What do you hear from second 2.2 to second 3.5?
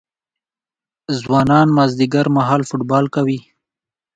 مهال فوټبال کوي.